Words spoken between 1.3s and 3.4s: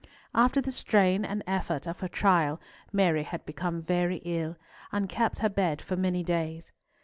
effort of her trial, Mary